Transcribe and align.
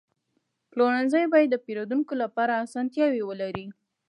پلورنځی 0.71 1.23
باید 1.33 1.49
د 1.51 1.55
پیرودونکو 1.65 2.13
لپاره 2.23 2.61
اسانتیاوې 2.65 3.21
ولري. 3.25 3.67